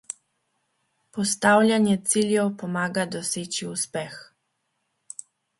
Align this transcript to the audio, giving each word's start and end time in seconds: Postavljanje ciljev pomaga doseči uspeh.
Postavljanje 1.17 1.93
ciljev 2.13 2.49
pomaga 2.63 3.07
doseči 3.17 3.71
uspeh. 3.77 4.21